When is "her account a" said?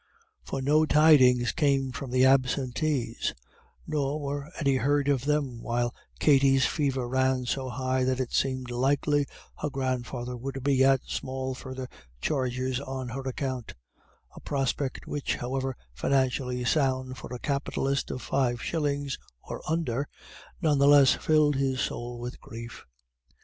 13.09-14.39